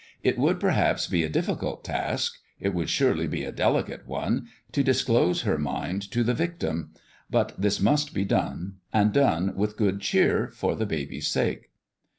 It 0.23 0.39
would 0.39 0.59
perhaps 0.59 1.05
be 1.05 1.21
a 1.23 1.29
difficult 1.29 1.83
task 1.83 2.39
it 2.59 2.73
would 2.73 2.89
surely 2.89 3.27
be 3.27 3.43
a 3.43 3.51
delicate 3.51 4.07
one 4.07 4.47
to 4.71 4.81
disclose 4.81 5.43
her 5.43 5.59
mind 5.59 6.01
to 6.09 6.23
the 6.23 6.33
victim; 6.33 6.89
but 7.29 7.53
this 7.55 7.79
must 7.79 8.11
be 8.11 8.25
done, 8.25 8.77
and 8.91 9.13
done 9.13 9.53
with 9.55 9.75
i8o 9.75 9.75
A 9.75 9.77
FATHER 9.77 9.77
for 9.77 9.77
The 9.77 9.77
BABY 9.77 9.91
good 9.91 10.01
cheer, 10.01 10.47
for 10.55 10.75
the 10.75 10.85
baby's 10.87 11.27
sake. 11.27 11.69